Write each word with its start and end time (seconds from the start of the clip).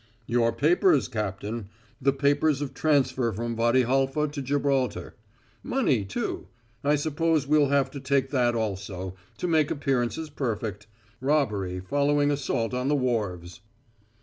"Your 0.25 0.51
papers, 0.51 1.07
Captain 1.07 1.69
the 2.01 2.11
papers 2.11 2.59
of 2.59 2.73
transfer 2.73 3.31
from 3.31 3.55
Wady 3.55 3.83
Halfa 3.83 4.27
to 4.29 4.41
Gibraltar. 4.41 5.13
Money, 5.61 6.05
too. 6.05 6.47
I 6.83 6.95
suppose 6.95 7.45
we'll 7.45 7.67
have 7.67 7.91
to 7.91 7.99
take 7.99 8.31
that, 8.31 8.55
also, 8.55 9.13
to 9.37 9.47
make 9.47 9.69
appearances 9.69 10.31
perfect 10.31 10.87
robbery 11.19 11.81
following 11.81 12.31
assault 12.31 12.73
on 12.73 12.87
the 12.87 12.95
wharves." 12.95 13.59